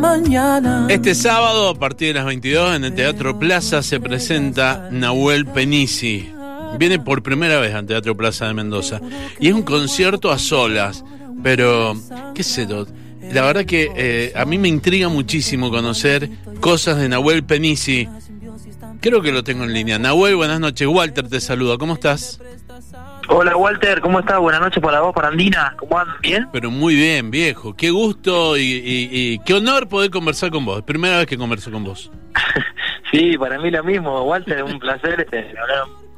[0.00, 0.86] Mañana.
[0.88, 6.32] Este sábado, a partir de las 22, en el Teatro Plaza se presenta Nahuel Penisi.
[6.78, 9.00] Viene por primera vez al Teatro Plaza de Mendoza.
[9.40, 11.04] Y es un concierto a solas.
[11.42, 12.00] Pero,
[12.32, 12.86] ¿qué sé yo?
[13.32, 16.30] La verdad que eh, a mí me intriga muchísimo conocer
[16.60, 18.08] cosas de Nahuel Penisi.
[19.00, 19.98] Creo que lo tengo en línea.
[19.98, 20.86] Nahuel, buenas noches.
[20.86, 21.76] Walter te saluda.
[21.76, 22.38] ¿Cómo estás?
[23.30, 24.38] Hola Walter, ¿cómo estás?
[24.38, 25.74] Buenas noches para vos, para Andina.
[25.78, 26.16] ¿Cómo andan?
[26.22, 26.48] ¿Bien?
[26.52, 27.74] Pero muy bien, viejo.
[27.76, 30.82] Qué gusto y, y- y qué honor poder conversar con vos.
[30.82, 32.10] Primera vez que converso con vos.
[33.10, 35.18] Sí, para mí lo mismo, Walter, un placer.
[35.20, 35.54] Este,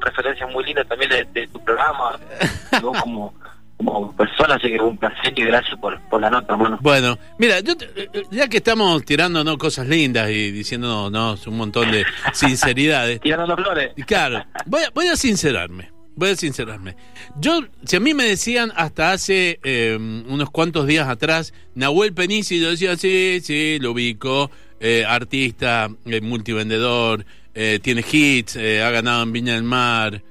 [0.00, 2.18] referencias muy lindas también de, de tu programa.
[2.82, 3.32] Vos como,
[3.76, 6.78] como persona, así que un placer y gracias por, por la nota, hermano.
[6.80, 11.92] Bueno, mira, yo te- eh, ya que estamos tirándonos cosas lindas y diciéndonos un montón
[11.92, 13.92] de sinceridades, Tirando las flores.
[14.04, 15.92] claro, voy a, voy a sincerarme.
[16.20, 16.96] Voy a sincerarme.
[17.40, 22.60] Yo, si a mí me decían hasta hace eh, unos cuantos días atrás, Nahuel Penisi,
[22.60, 28.90] yo decía, sí, sí, lo ubico, eh, artista, eh, multivendedor, eh, tiene hits, eh, ha
[28.90, 30.22] ganado en Viña del Mar.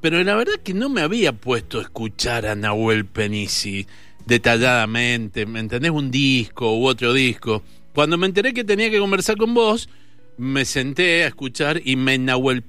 [0.00, 3.88] Pero la verdad que no me había puesto a escuchar a Nahuel Penisi
[4.24, 5.90] detalladamente, ¿me entendés?
[5.90, 7.64] Un disco u otro disco.
[7.92, 9.88] Cuando me enteré que tenía que conversar con vos,
[10.36, 12.62] me senté a escuchar y me Nahuel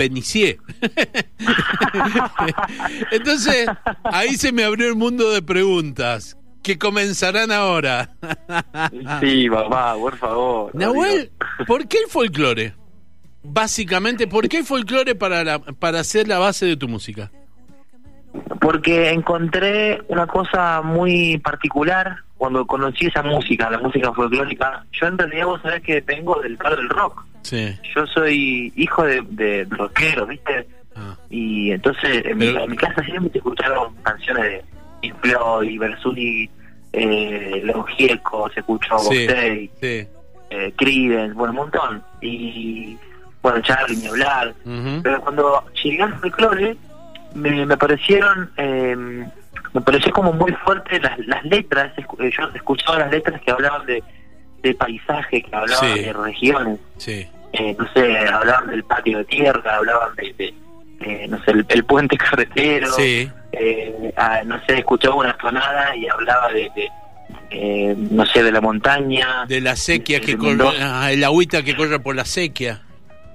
[0.00, 0.58] Penicié.
[3.10, 3.68] Entonces,
[4.04, 8.08] ahí se me abrió el mundo de preguntas que comenzarán ahora.
[9.20, 10.74] Sí, papá, por favor.
[10.74, 11.30] Nahuel,
[11.66, 12.72] ¿por qué el folclore?
[13.42, 17.30] Básicamente, ¿por qué el folclore para, la, para hacer la base de tu música?
[18.58, 24.82] Porque encontré una cosa muy particular cuando conocí esa música, la música folclórica.
[24.92, 27.22] Yo en realidad vos sabés que vengo del palo del rock.
[27.42, 27.76] Sí.
[27.94, 30.66] Yo soy hijo de, de rockeros, ¿viste?
[30.96, 31.14] Ah.
[31.28, 34.64] Y entonces en, mi, en mi casa siempre se escucharon canciones de
[35.02, 36.48] Pink Floyd, Bersuni,
[36.94, 40.08] eh, Los Gieco, se escuchó Sí, Boxey, sí.
[40.48, 42.02] eh, Creedence, bueno, un montón.
[42.22, 42.96] Y
[43.42, 44.54] bueno, Charlie, ni hablar.
[45.02, 46.74] Pero cuando llegué al folclore,
[47.34, 49.26] me, me parecieron, eh,
[49.72, 51.92] me pareció como muy fuerte las, las letras.
[51.98, 54.02] Eh, Yo escuchaba las letras que hablaban de,
[54.62, 56.02] de paisaje, que hablaban Sí.
[56.04, 57.28] de regiones Sí.
[57.52, 60.54] eh, no sé, hablaban del patio de tierra, hablaban de, de,
[61.00, 63.30] eh, no sé, el, el puente carretero, Sí.
[63.52, 66.88] eh, ah, no sé, escuchaba una tonada y hablaba de, de,
[67.50, 69.44] eh, no sé, de la montaña.
[69.46, 72.82] De la sequía de que corre, ah, el agüita que corre por la sequía.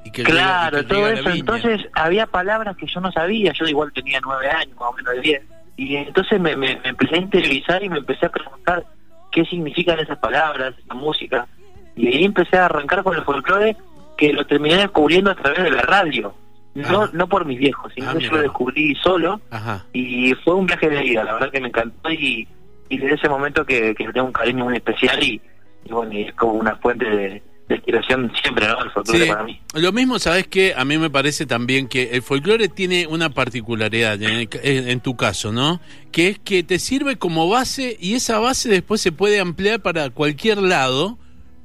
[0.06, 1.30] Y que Claro, llega- y que todo eso.
[1.32, 5.14] Entonces había palabras que yo no sabía, yo igual tenía nueve años, más o menos
[5.16, 5.42] de diez.
[5.78, 8.86] Y entonces me, me, me empecé a interiorizar y me empecé a preguntar
[9.32, 11.48] qué significan esas palabras, esa música.
[11.96, 13.76] Y ahí empecé a arrancar con el folclore
[14.18, 16.34] que lo terminé descubriendo a través de la radio.
[16.74, 19.86] No, no por mis viejos, sino Ah, que yo lo descubrí solo Ajá.
[19.94, 22.46] y fue un viaje de vida, la verdad que me encantó y,
[22.90, 25.42] y desde ese momento que, que tengo un cariño muy especial y,
[25.86, 28.84] y bueno, y es como una fuente de, de inspiración siempre, ¿no?
[28.84, 29.60] El folclore Sí, para mí.
[29.74, 34.22] lo mismo, ¿sabes que A mí me parece también que el folclore tiene una particularidad,
[34.22, 35.82] en, el en- tu caso, ¿no?
[36.12, 40.10] Que es que te sirve como base y esa base después se puede ampliar para
[40.12, 41.18] cualquier lado,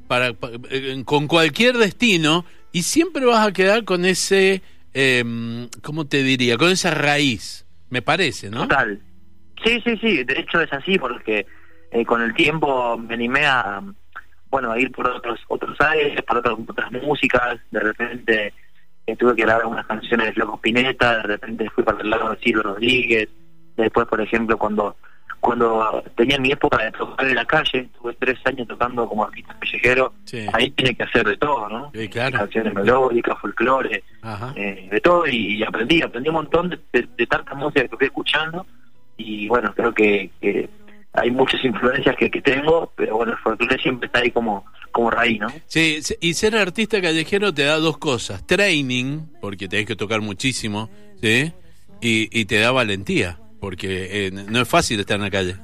[0.09, 4.63] para, pa- eh, con cualquier destino, y siempre vas a quedar con ese,
[4.95, 6.57] eh, ¿cómo te diría?
[6.57, 8.63] Con esa raíz, me parece, ¿no?
[8.63, 9.01] Total.
[9.63, 11.47] Sí, sí, sí, de hecho es así porque
[11.93, 13.83] eh, con el tiempo me animé a,
[14.51, 18.53] bueno, a ir por otros otros aires, por otras, otras músicas, de repente
[19.07, 22.31] eh, tuve que grabar unas canciones de Loco Pineta, de repente fui para el lado
[22.31, 23.29] de Silvio Rodríguez,
[23.77, 24.97] después, por ejemplo, cuando
[25.41, 29.57] cuando tenía mi época de tocar en la calle, tuve tres años tocando como artista
[29.59, 30.47] callejero, Sí.
[30.53, 31.91] ahí tiene que hacer de todo, ¿no?
[31.95, 32.37] Sí, claro.
[32.41, 34.05] Canciones melódicas, folclore,
[34.55, 37.97] eh, de todo y, y aprendí, aprendí un montón de, de, de tanta música que
[37.97, 38.67] fui escuchando
[39.17, 40.69] y bueno, creo que, que
[41.13, 45.11] hay muchas influencias que, que tengo, pero bueno, el folclore siempre está ahí como, como
[45.11, 45.49] raíz, ¿no?
[45.67, 48.47] Sí, y ser artista callejero te da dos cosas.
[48.47, 50.89] Training, porque tenés que tocar muchísimo,
[51.21, 51.53] ¿sí?
[52.01, 55.57] Y, y te da valentía, porque eh, no es fácil estar en la calle.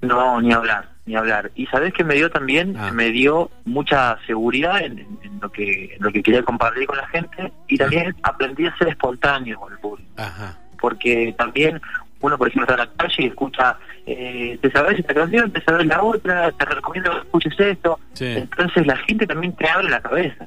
[0.00, 1.50] No, ni hablar, ni hablar.
[1.56, 2.92] Y sabes que me dio también, Ah.
[2.92, 5.04] me dio mucha seguridad en,
[5.42, 8.88] lo que en lo que quería compartir con la gente y también aprendí a ser
[8.88, 10.08] espontáneo con el público.
[10.16, 10.58] Ajá.
[10.80, 11.80] porque también
[12.20, 15.62] uno, por ejemplo, está en la calle y escucha, eh, te sabes esta canción, te
[15.62, 17.98] sabes la otra, te recomiendo que escuches esto.
[18.14, 18.26] Sí.
[18.26, 20.46] Entonces la gente también te abre la cabeza.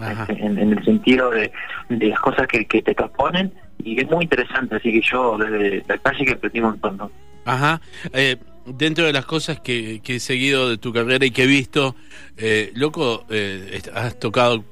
[0.00, 1.52] Este, en, en el sentido de,
[1.90, 3.52] de las cosas que, que te proponen
[3.84, 7.10] y es muy interesante, así que yo desde la calle que aprendí un montón, ¿no?
[7.44, 7.82] Ajá.
[8.12, 11.46] Eh, dentro de las cosas que, que he seguido de tu carrera y que he
[11.46, 11.96] visto,
[12.38, 14.64] eh, loco, eh, has tocado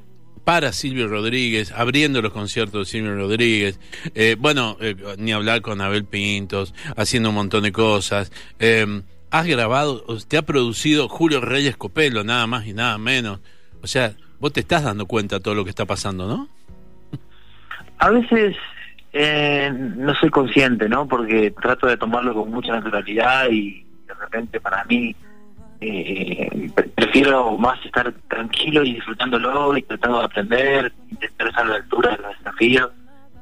[0.48, 3.78] para Silvio Rodríguez, abriendo los conciertos de Silvio Rodríguez,
[4.14, 8.32] eh, bueno, eh, ni hablar con Abel Pintos, haciendo un montón de cosas.
[8.58, 13.40] Eh, has grabado, te ha producido Julio Reyes Copelo, nada más y nada menos.
[13.82, 16.48] O sea, vos te estás dando cuenta de todo lo que está pasando, ¿no?
[17.98, 18.56] A veces
[19.12, 21.06] eh, no soy consciente, ¿no?
[21.06, 25.14] Porque trato de tomarlo con mucha naturalidad y de repente para mí
[25.82, 26.67] eh,
[27.08, 32.10] prefiero más estar tranquilo y disfrutándolo y tratando de aprender, intentar estar a la altura
[32.10, 32.90] de los desafíos.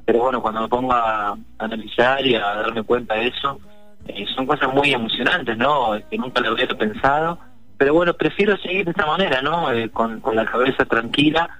[0.05, 3.59] Pero bueno, cuando me pongo a analizar y a darme cuenta de eso,
[4.07, 5.99] eh, son cosas muy emocionantes, ¿no?
[6.09, 7.41] Que nunca lo hubiera pensado.
[7.77, 9.73] Pero bueno, prefiero seguir de esta manera, ¿no?
[9.73, 11.51] Eh, con, la cabeza tranquila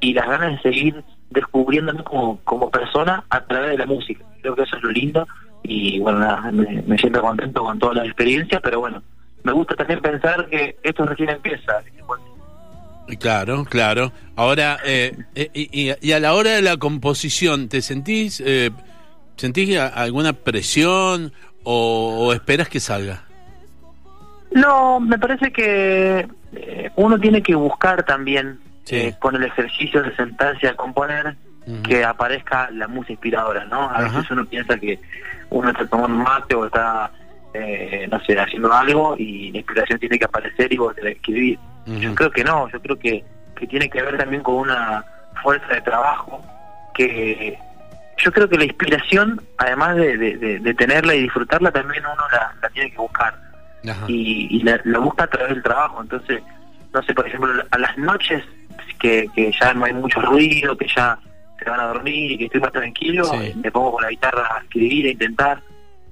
[0.00, 4.22] y las ganas de seguir descubriéndome como, persona a través de la música.
[4.42, 5.26] Creo que eso es lo lindo
[5.62, 9.02] y bueno, me, siento contento con toda la experiencia, pero bueno,
[9.44, 11.82] me gusta también pensar que esto recién empieza.
[13.18, 14.12] Claro, claro.
[14.34, 18.70] Ahora, eh, y, y, a la hora de la composición, ¿te sentís, eh,
[19.36, 21.32] sentís alguna presión
[21.64, 23.24] o, esperas que salga?
[24.52, 28.58] No, me parece que eh, uno tiene que buscar también
[28.88, 31.36] eh, con el ejercicio de sentarse a componer
[31.82, 33.88] que aparezca la música inspiradora, ¿no?
[33.88, 35.00] A veces uno piensa que
[35.48, 37.10] uno está tomando mate o está,
[37.54, 41.58] eh, no sé, haciendo algo y la inspiración tiene que aparecer y tenés que escribir.
[41.86, 43.24] Yo creo que no, yo creo que,
[43.56, 45.04] que tiene que ver también con una
[45.42, 46.42] fuerza de trabajo
[46.94, 47.58] que
[48.18, 52.96] yo creo que la inspiración, además de, tenerla y disfrutarla, también uno la, tiene que
[52.96, 53.34] buscar.
[54.08, 56.00] Y, la, busca a través del trabajo.
[56.00, 56.42] Entonces,
[56.92, 58.42] no sé, por ejemplo, a las noches
[58.98, 59.28] que,
[59.60, 61.18] ya no hay mucho ruido, que ya
[61.58, 64.60] se van a dormir y que estoy más tranquilo, me pongo con la guitarra a
[64.60, 65.60] escribir, a intentar.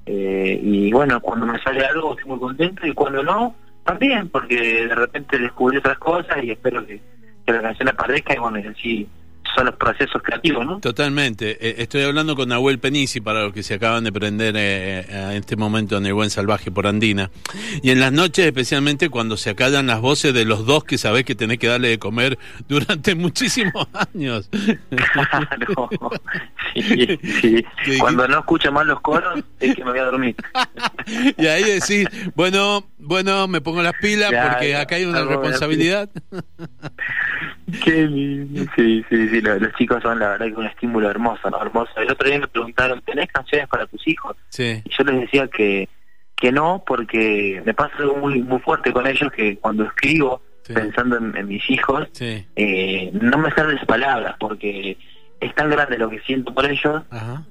[0.06, 3.54] Eh, y bueno, cuando me sale algo estoy muy contento y cuando no,
[3.84, 7.00] también, porque de repente descubrí otras cosas y espero que,
[7.46, 9.08] que la canción aparezca y bueno, y así
[9.54, 10.80] son los procesos creativos, ¿no?
[10.80, 11.56] Totalmente.
[11.60, 15.32] Eh, estoy hablando con Nahuel Penisi para los que se acaban de prender eh, en
[15.32, 17.30] este momento en el Buen Salvaje por Andina.
[17.82, 21.24] Y en las noches, especialmente cuando se acallan las voces de los dos que sabés
[21.24, 22.38] que tenés que darle de comer
[22.68, 24.48] durante muchísimos años.
[24.50, 25.90] Claro.
[26.74, 27.18] Sí,
[27.84, 27.98] sí.
[27.98, 30.34] Cuando no escucha más los coros, es que me voy a dormir.
[31.36, 36.08] y ahí decís, bueno, bueno, me pongo las pilas porque acá hay una responsabilidad.
[37.84, 38.08] Qué
[38.76, 41.60] Sí, sí, sí, los, chicos son la verdad que un estímulo hermoso, ¿no?
[41.60, 41.92] Hermoso.
[41.96, 44.36] El otro día me preguntaron, ¿tenés canciones para tus hijos?
[44.48, 44.82] Sí.
[44.84, 45.88] Y yo les decía que,
[46.36, 51.16] que no, porque me pasa algo muy, muy fuerte con ellos, que cuando escribo, pensando
[51.16, 54.96] en, mis hijos, eh, no me salen las palabras, porque
[55.40, 57.02] es tan grande lo que siento por ellos,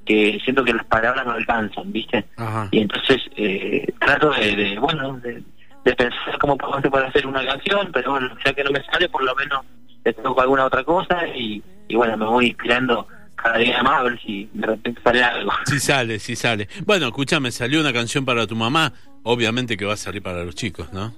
[0.06, 2.26] que siento que las palabras no alcanzan, ¿viste?
[2.72, 5.44] Y entonces eh, trato de, bueno, de,
[5.84, 8.84] de pensar cómo puedo hacer para hacer una canción, pero bueno, ya que no me
[8.84, 9.66] sale, por lo menos
[10.04, 11.62] le toco alguna otra cosa y,
[11.94, 15.52] bueno, me voy inspirando cada día más a ver si de repente sale algo.
[15.66, 16.68] Sí sale, sí sale.
[16.86, 18.94] Bueno, escúchame, salió una canción para tu mamá,
[19.24, 21.14] obviamente que va a salir para los chicos, ¿no?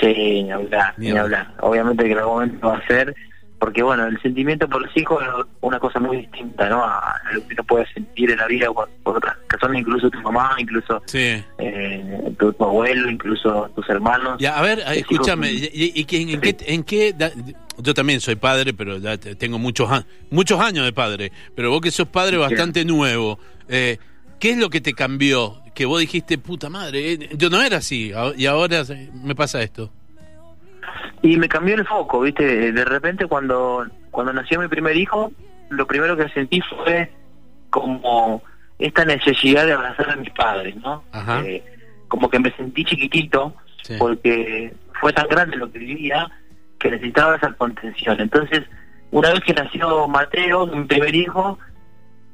[0.00, 1.52] Sí, ni hablar, ni, hablar.
[1.60, 3.14] Obviamente que en algún momento va a ser,
[3.58, 6.82] porque bueno, el sentimiento por los hijos es una cosa muy distinta, ¿no?
[6.82, 10.54] A lo que uno puede sentir en la vida por, otras personas, incluso tu mamá,
[10.58, 14.36] incluso eh, tu, abuelo, incluso tus hermanos.
[14.38, 17.14] Ya, a ver, escúchame, ¿y, y, en, qué, en qué
[17.82, 19.88] yo también soy padre, pero ya tengo muchos,
[20.30, 21.32] muchos años de padre.
[21.54, 23.38] Pero vos que sos padre bastante nuevo,
[23.68, 23.98] eh,
[24.38, 25.62] ¿qué es lo que te cambió?
[25.74, 28.82] Que vos dijiste, puta madre, eh, yo no era así y ahora
[29.22, 29.90] me pasa esto.
[31.22, 32.72] Y me cambió el foco, ¿viste?
[32.72, 35.32] De repente cuando, cuando nació mi primer hijo,
[35.68, 37.10] lo primero que sentí fue
[37.68, 38.42] como
[38.78, 41.04] esta necesidad de abrazar a mis padres, ¿no?
[41.44, 41.62] Eh,
[42.08, 43.54] como que me sentí chiquitito
[43.98, 46.30] porque fue tan grande lo que vivía
[46.80, 48.20] que necesitaba esa contención.
[48.20, 48.62] Entonces,
[49.12, 51.58] una vez que nació Mateo, mi primer hijo,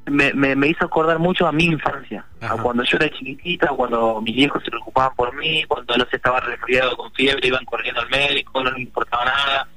[0.07, 4.37] me, me, hizo acordar mucho a mi infancia, a cuando yo era chiquitita, cuando mis
[4.37, 8.09] viejos se preocupaban por mí, cuando no se estaba resfriado con fiebre, iban corriendo al
[8.09, 9.69] médico, no les importaba nada.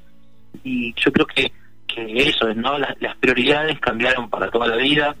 [0.62, 1.52] Y yo creo que,
[1.88, 2.78] que eso es, ¿no?
[2.78, 5.16] Las, las prioridades cambiaron para toda la vida.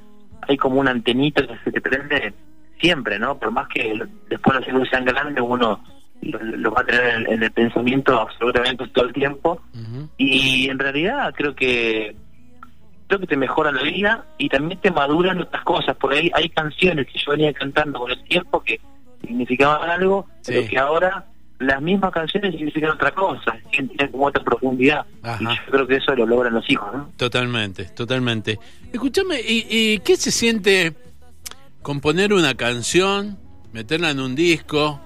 [0.48, 2.32] Hay como una antenita que se te prende
[2.80, 3.36] siempre, ¿no?
[3.36, 5.82] Por más que después los hijos sean grandes, uno
[6.22, 9.60] lo, va a tener en, el pensamiento absolutamente todo el tiempo.
[10.16, 12.14] Y en realidad creo que
[13.06, 15.96] creo que te mejora la vida y también te maduran otras cosas.
[15.96, 18.80] Por ahí hay canciones que yo venía cantando con el tiempo que
[19.20, 21.26] significaban algo pero que ahora
[21.58, 25.04] las mismas canciones significan otra cosa tienen como otra profundidad.
[25.40, 27.10] Y yo creo que eso lo logran los hijos ¿no?
[27.16, 28.58] totalmente totalmente.
[28.92, 30.94] Escúchame ¿y, ¿y qué se siente
[31.82, 33.38] componer una canción
[33.72, 35.00] meterla en un disco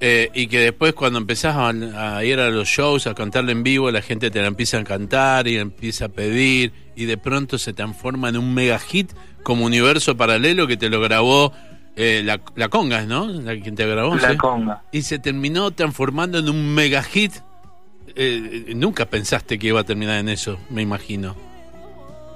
[0.00, 3.90] eh, y que después cuando empezás a, ir a los shows, a cantarle en vivo,
[3.90, 7.72] la gente te la empieza a cantar y empieza a pedir y de pronto se
[7.72, 9.10] transforma en un mega hit
[9.42, 11.52] como universo paralelo que te lo grabó
[11.96, 13.26] eh, la, la conga, ¿no?
[13.26, 14.16] La que te grabó.
[14.16, 14.36] La ¿sí?
[14.36, 14.82] conga.
[14.92, 17.32] Y se terminó transformando en un mega hit.
[18.14, 21.34] Eh, nunca pensaste que iba a terminar en eso, me imagino.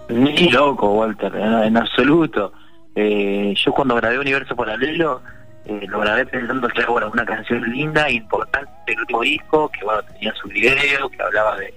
[0.08, 2.52] Ni loco, Walter, en, en absoluto.
[2.94, 5.22] Eh, yo cuando grabé Universo Paralelo,
[5.66, 9.68] eh, lo grabé pensando que era bueno, una canción linda e importante del último disco,
[9.70, 11.74] que bueno, tenía su video, que hablaba de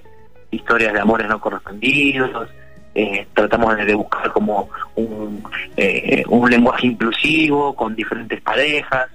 [0.51, 2.49] historias de amores no correspondidos.
[2.95, 5.43] Eh, tratamos de, buscar como un,
[5.77, 9.09] eh, un lenguaje inclusivo con diferentes parejas.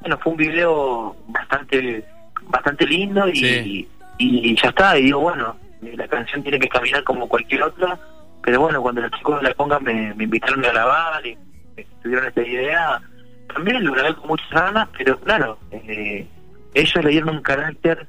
[0.00, 2.04] Bueno, fue un video bastante
[2.42, 3.88] bastante lindo y, Sí.
[4.18, 4.98] y ya está.
[4.98, 7.98] Y digo, bueno, la canción tiene que caminar como cualquier otra.
[8.42, 11.36] Pero bueno, cuando los chicos de la conga me, me invitaron a grabar y
[11.76, 13.00] me tuvieron esta idea,
[13.52, 16.26] también lo grabé con muchas ganas, pero claro, eh,
[16.74, 18.06] ellos le dieron un carácter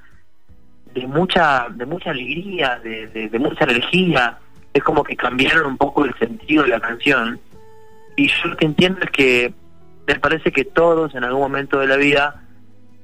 [0.93, 4.37] de mucha de mucha alegría, de, mucha energía.
[4.73, 7.39] Es como que cambiaron un poco el sentido de la canción.
[8.15, 9.53] Y yo lo que entiendo es que
[10.07, 12.43] me parece que todos en algún momento de la vida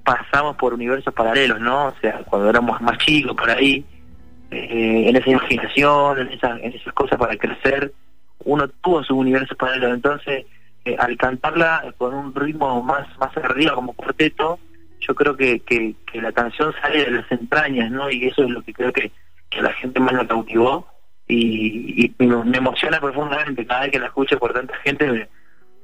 [0.03, 1.87] pasamos por universos paralelos, ¿no?
[1.87, 3.83] O sea, cuando éramos más chicos por ahí,
[4.51, 7.93] eh, en esa imaginación, en, en esas cosas para crecer,
[8.43, 9.93] uno tuvo su universo paralelo.
[9.93, 10.45] Entonces,
[10.85, 14.59] eh, al cantarla con un ritmo más, más arriba como cuarteto,
[14.99, 18.09] yo creo que, que, que la canción sale de las entrañas, ¿no?
[18.09, 19.11] Y eso es lo que creo que,
[19.49, 20.87] que la gente más la cautivó
[21.27, 25.11] y, y me, me emociona profundamente cada vez que la escucho por tanta gente.
[25.11, 25.27] Me,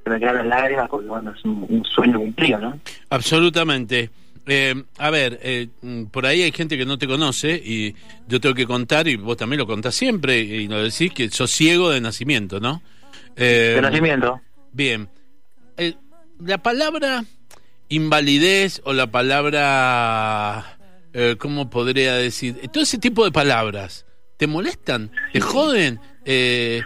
[0.05, 2.79] me quedan las lágrimas porque, bueno, es un, un sueño cumplido, ¿no?
[3.09, 4.09] Absolutamente.
[4.47, 5.67] Eh, a ver, eh,
[6.11, 7.95] por ahí hay gente que no te conoce y
[8.27, 11.51] yo tengo que contar, y vos también lo contás siempre, y lo decís, que sos
[11.51, 12.81] ciego de nacimiento, ¿no?
[13.35, 14.41] Eh, De nacimiento.
[14.73, 15.09] Bien.
[15.77, 15.95] Eh,
[16.39, 17.25] la palabra
[17.89, 20.77] invalidez o la palabra,
[21.13, 22.69] eh, ¿cómo podría decir?
[22.71, 24.05] Todo ese tipo de palabras,
[24.37, 25.11] ¿te molestan?
[25.33, 25.99] ¿Te joden?
[26.25, 26.81] Eh,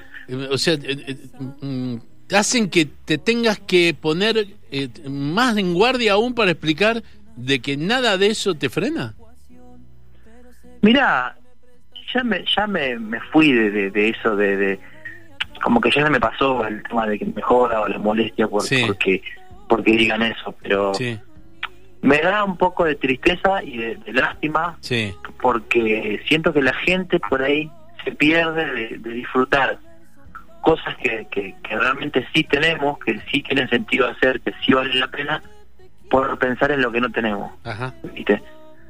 [0.50, 1.18] o sea, eh, eh,
[1.62, 1.96] mm,
[2.34, 7.04] hacen que te tengas que poner eh, más en guardia aún para explicar
[7.36, 9.13] de que nada de eso te frena.
[10.82, 11.38] Mira,
[12.13, 14.80] ya me ya me, me fui de, de, de eso, de, de
[15.66, 18.48] como que ya se me pasó el tema de que me joda o la molestia
[18.48, 18.84] por, Sí.
[18.86, 19.22] porque
[19.68, 21.20] porque digan eso, pero Sí,
[22.04, 26.74] me da un poco de tristeza y de, de lástima sí, porque siento que la
[26.74, 27.68] gente por ahí
[28.04, 29.80] se pierde de, de disfrutar
[30.62, 35.00] cosas que, que, que realmente sí tenemos, que sí tienen sentido hacer, que sí valen
[35.00, 35.42] la pena,
[36.12, 37.52] por pensar en lo que no tenemos.
[37.64, 38.40] ajá, ¿viste?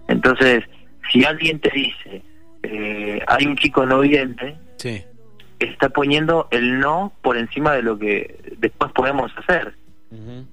[0.10, 0.66] Entonces,
[1.10, 2.22] si alguien te dice,
[2.64, 5.02] eh, hay un chico no vidente, sí,
[5.60, 9.74] está poniendo el no por encima de lo que después podemos hacer.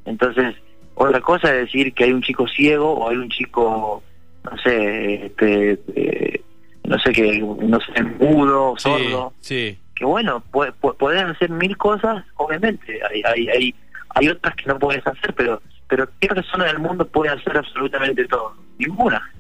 [0.05, 0.55] Entonces,
[0.95, 4.03] otra cosa es decir que hay un chico ciego o hay un chico,
[4.45, 6.43] no sé, este, eh,
[6.85, 11.51] no sé, que no sé, mudo, sí, sordo, sí, que bueno, pu- pu- pueden hacer
[11.51, 13.75] mil cosas, obviamente, hay, hay, hay,
[14.11, 18.25] hay otras que no puedes hacer, pero pero ¿qué persona del mundo puede hacer absolutamente
[18.27, 18.55] todo?
[18.79, 19.31] Ninguna.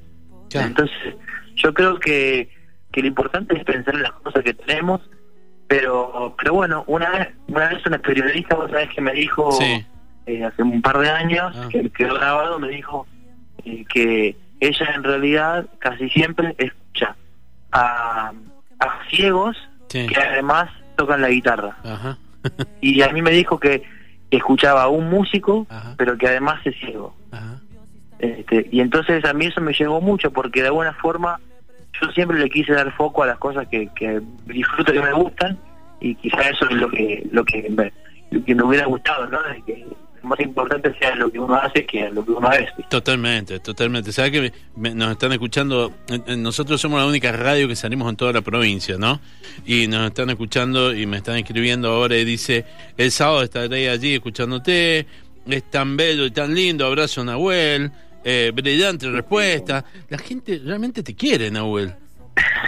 [0.50, 0.96] ya, Entonces,
[1.56, 2.48] yo creo que,
[2.92, 5.00] que lo importante es pensar en las cosas que tenemos,
[5.76, 9.84] pero pero bueno, una vez una vez una periodista, vos sabés que me dijo Sí.
[10.26, 11.68] eh, hace un par de años, Ah.
[11.70, 13.06] que quedó grabado, me dijo
[13.64, 17.16] eh, que ella en realidad casi siempre escucha
[17.72, 18.32] a,
[18.80, 19.56] a ciegos
[19.88, 21.76] sí, que además tocan la guitarra.
[21.84, 22.18] ajá,
[22.80, 23.82] Y a mí me dijo que
[24.30, 25.94] escuchaba a un músico, Ajá.
[25.96, 27.14] pero que además es ciego.
[27.30, 27.60] ajá,
[28.18, 31.40] Este, y entonces a mí eso me llegó mucho porque de alguna forma
[32.00, 35.58] yo siempre le quise dar foco a las cosas que, que disfruto que me gustan
[36.00, 37.92] y quizá eso es lo que lo que me,
[38.30, 39.86] lo que me hubiera gustado no de que
[40.22, 42.68] lo más importante sea lo que uno hace que lo que uno es.
[42.88, 44.12] Totalmente, totalmente.
[44.12, 45.92] ¿Sabes que me- me- nos están escuchando?
[46.08, 49.20] eh, eh, Nosotros somos la única radio que salimos en toda la provincia, ¿no?
[49.66, 52.64] Y nos están escuchando y me están escribiendo ahora y dice,
[52.96, 55.06] el sábado estaré allí escuchándote,
[55.48, 57.90] es tan bello y tan lindo, abrazo Nahuel,
[58.24, 59.84] eh, brillante respuesta.
[60.08, 61.94] La gente realmente te quiere, Nahuel.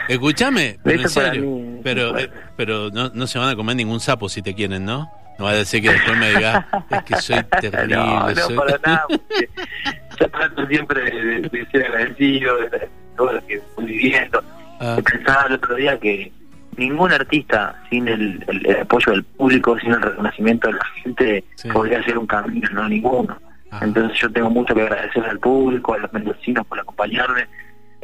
[0.08, 1.42] Escúchame, pero en serio.
[1.42, 5.10] mí eh, pero no, no se van a comer ningún sapo si te quieren, ¿no?
[5.38, 7.96] No va a decir que después me digas, es que soy terrible.
[7.96, 9.06] no, no soy- para nada
[10.20, 14.42] yo trato siempre de, de- de ser agradecido de, de todo lo que estoy viviendo
[14.80, 16.30] Ah, pensaba el otro día que
[16.76, 21.44] ningún artista sin el, el- el apoyo del público, sin el reconocimiento de la gente,
[21.54, 21.68] Sí.
[21.70, 23.38] podría hacer un camino, no ninguno.
[23.76, 23.84] Ajá.
[23.84, 27.46] Entonces yo tengo mucho que agradecer al público, a los mendocinos por acompañarme.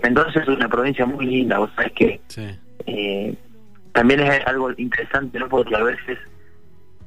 [0.02, 2.46] Mendoza es una provincia muy linda, vos sabés que sí.
[2.86, 3.34] eh,
[3.92, 5.48] también es algo interesante, ¿no?
[5.48, 6.18] Porque a veces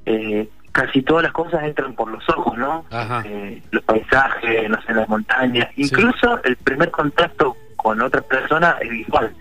[0.05, 2.85] eh, casi todas las cosas entran por los ojos, ¿no?
[3.25, 5.69] Eh, los paisajes, no sé, las montañas.
[5.75, 9.33] Incluso el primer contacto con otra persona es visual.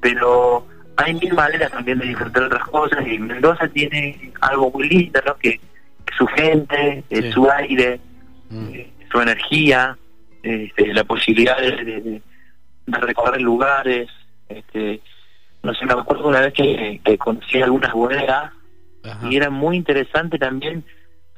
[0.00, 0.66] Pero
[0.96, 5.36] hay mil maneras también de disfrutar otras cosas y Mendoza tiene algo muy lindo, ¿no?
[5.36, 7.32] Que, que su gente, Sí.
[7.32, 8.00] su aire,
[8.50, 8.68] Mm.
[8.74, 9.96] eh, su energía,
[10.42, 12.22] este, la posibilidad de, de-
[12.86, 14.08] de recorrer lugares.
[14.48, 15.00] Este,
[15.62, 18.52] no sé, me acuerdo una vez que, que conocí algunas bodegas
[19.02, 19.28] Ajá.
[19.28, 20.84] y era muy interesante también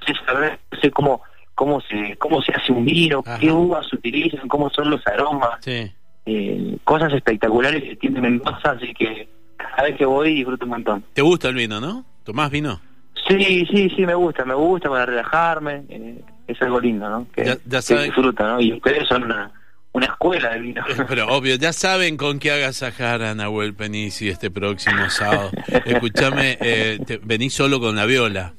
[0.01, 1.23] no sé, saber no sé, cómo
[1.55, 3.39] cómo se cómo se hace un vino, Ajá.
[3.41, 5.91] qué uvas se utilizan, cómo son los aromas, Sí.
[6.27, 11.05] eh, cosas espectaculares que tiene Mendoza, así que cada vez que voy disfruto un montón.
[11.15, 12.05] ¿Te gusta el vino, no?
[12.25, 12.81] ¿Tomás vino?
[13.27, 17.27] Sí, sí, sí, me gusta, me gusta para relajarme, eh, es algo lindo, ¿no?
[17.33, 18.61] Que, Ya- ya que sabe- disfruta, ¿no?
[18.61, 19.51] Y ustedes son una,
[19.93, 20.83] una escuela del vino.
[20.89, 25.51] Eh, Pero obvio, ya saben con qué agasajar a Nahuel Penisi este próximo sábado.
[25.85, 28.55] Escúchame, eh, te- venís solo con la viola.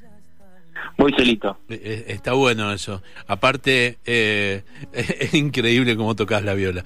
[0.98, 1.58] Muy solito.
[1.70, 3.02] Eh, eh, Está bueno eso.
[3.28, 6.84] Aparte, eh, es increíble cómo tocas la viola.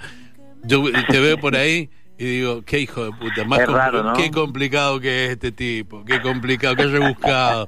[0.63, 1.89] Yo te veo por ahí
[2.23, 4.13] y digo, qué hijo de puta, más raro, ¿no?
[4.13, 7.67] qué complicado que es este tipo, qué complicado, qué rebuscado.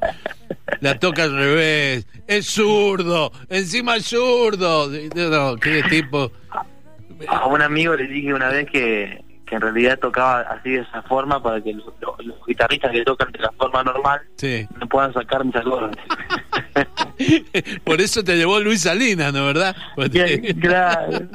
[0.82, 4.90] La toca al revés, es zurdo, encima es zurdo.
[5.16, 6.32] No, qué tipo.
[7.28, 11.02] A un amigo le dije una vez que, que en realidad tocaba así de esa
[11.04, 14.68] forma para que los, los- los guitarristas que tocan de la forma normal Sí.
[14.80, 15.96] no puedan sacar mis acordes.
[17.84, 19.76] Por eso te llevó Luis Salinas, ¿no verdad?
[20.62, 21.28] Claro.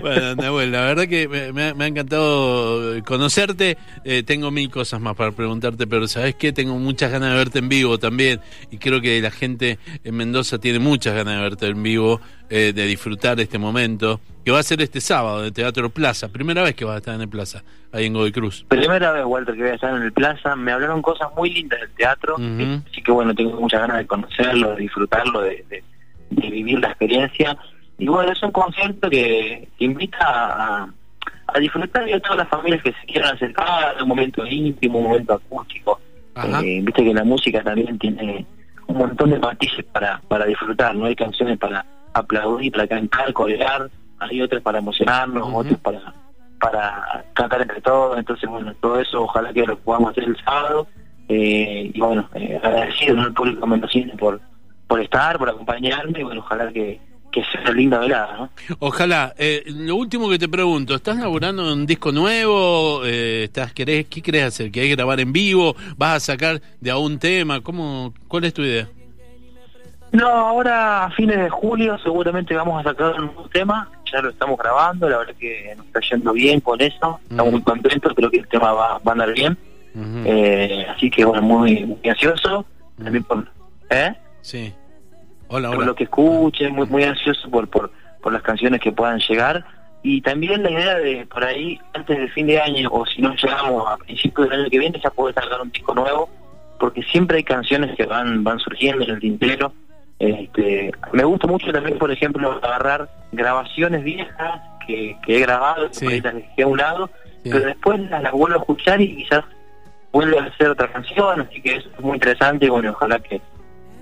[0.00, 3.76] Bueno, Nahuel, la verdad que me, me ha, me ha encantado conocerte.
[4.04, 6.52] Eh, tengo mil cosas más para preguntarte, pero ¿sabes qué?
[6.52, 8.40] Tengo muchas ganas de verte en vivo también.
[8.70, 12.72] Y creo que la gente en Mendoza tiene muchas ganas de verte en vivo, eh,
[12.74, 16.28] de disfrutar este momento, que va a ser este sábado de Teatro Plaza.
[16.28, 17.62] Primera vez que vas a estar en el Plaza,
[17.92, 18.64] ahí en Godoy Cruz.
[18.68, 20.54] Primera vez, Walter, que voy a estar en el Plaza.
[20.56, 22.36] Me hablaron cosas muy lindas del teatro.
[22.90, 25.84] Así que bueno, tengo muchas ganas de conocerlo, de disfrutarlo, de, de-
[26.28, 27.56] de vivir la experiencia.
[27.98, 30.88] Y bueno, es un concierto que, que invita a,
[31.46, 35.04] a disfrutar y a todas las familias que se quieran acercar, un momento íntimo, un
[35.04, 36.00] momento acústico.
[36.36, 38.44] Eh, Viste que la música también tiene
[38.86, 41.06] un montón de matices para, para disfrutar, ¿no?
[41.06, 46.14] Hay canciones para aplaudir, para cantar, corear, hay otras para emocionarnos, otras para
[46.58, 50.86] para cantar entre todos, entonces bueno, todo eso ojalá que lo podamos hacer el sábado
[51.28, 53.22] eh, y bueno, eh, agradecido ¿no?
[53.24, 54.40] al público mendocino por,
[54.86, 56.98] por estar, por acompañarme y bueno, ojalá que,
[57.36, 58.50] que sea una linda velada, ¿no?
[58.78, 59.34] Ojalá.
[59.36, 63.02] Eh, lo último que te pregunto, ¿estás laburando en un disco nuevo?
[63.04, 64.70] Eh, ¿estás, querés, ¿Qué querés hacer?
[64.70, 65.76] ¿Querés grabar en vivo?
[65.98, 67.60] ¿Vas a sacar de a un tema?
[67.60, 68.88] ¿Cómo, ¿Cuál es tu idea?
[70.12, 74.30] No, ahora a fines de julio seguramente vamos a sacar un nuevo tema, ya lo
[74.30, 78.30] estamos grabando, la verdad que nos está yendo bien con eso, estamos muy contentos, creo
[78.30, 79.58] que el tema va, va a andar bien,
[80.24, 82.64] eh, así que bueno, muy, muy ansioso,
[82.96, 83.46] también por,
[83.90, 84.14] ¿eh?
[84.40, 84.72] Sí.
[85.48, 87.90] Hola, por lo que escuchen, muy, muy ansioso por, por,
[88.22, 89.64] por las canciones que puedan llegar.
[90.02, 93.34] Y también la idea de por ahí, antes del fin de año, o si no
[93.34, 96.28] llegamos a principios del año que viene, ya poder sacar un disco nuevo,
[96.78, 99.72] porque siempre hay canciones que van van surgiendo en el tintero.
[100.18, 106.06] Este, me gusta mucho también, por ejemplo, agarrar grabaciones viejas que, que he grabado, Sí.
[106.06, 107.10] ahí las dejé a un lado,
[107.42, 107.50] Sí.
[107.50, 109.44] pero después las, las vuelvo a escuchar y quizás
[110.12, 113.40] vuelvo a hacer otra canción, así que eso es muy interesante y bueno, ojalá que,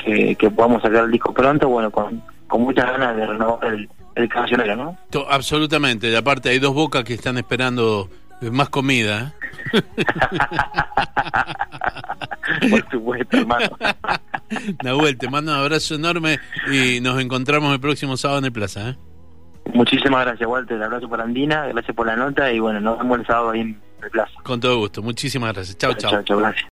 [0.04, 3.88] que, que podamos sacar el disco pronto, bueno, con, con muchas ganas de renovar el,
[4.14, 4.96] el cancionero, ¿no?
[5.10, 6.10] To- Absolutamente.
[6.10, 8.08] Y aparte hay dos bocas que están esperando
[8.50, 9.34] más comida.
[9.72, 9.82] ¿eh?
[12.70, 13.66] Por supuesto, hermano.
[14.84, 16.38] Nahuel, te mando un abrazo enorme
[16.70, 18.90] y nos encontramos el próximo sábado en el Plaza.
[18.90, 18.96] ¿eh?
[19.72, 20.82] Muchísimas gracias, Walter.
[20.82, 23.80] Abrazo por Andina, gracias por la nota y bueno, nos vemos el sábado ahí en
[24.02, 24.32] el plaza.
[24.42, 25.02] Con todo gusto.
[25.02, 25.78] Muchísimas gracias.
[25.78, 26.10] Chao, chao.
[26.10, 26.62] Chao, chao, gracias.